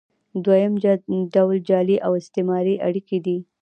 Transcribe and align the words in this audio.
دویم 0.43 0.73
ډول 1.33 1.57
جعلي 1.67 1.97
او 2.05 2.11
استثماري 2.21 2.75
اړیکې 2.87 3.17
دي. 3.25 3.37